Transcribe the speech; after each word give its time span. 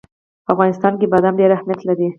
په 0.45 0.49
افغانستان 0.53 0.93
کې 0.99 1.05
بادام 1.13 1.33
ډېر 1.41 1.51
اهمیت 1.53 1.81
لري. 1.85 2.07